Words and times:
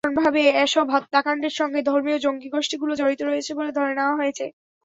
সাধারণভাবে 0.03 0.41
এসব 0.63 0.85
হত্যাকাণ্ডের 0.93 1.53
সঙ্গে 1.59 1.79
ধর্মীয় 1.89 2.17
জঙ্গিগোষ্ঠীগুলো 2.19 2.93
জড়িত 2.95 3.21
রয়েছে 3.23 3.51
বলে 3.57 3.71
ধরে 3.77 3.91
নেওয়া 3.97 4.15
হচ্ছে। 4.19 4.45